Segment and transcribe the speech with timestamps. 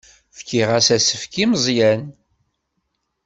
[0.37, 2.01] Fkiɣ-as asefk i Meẓyan.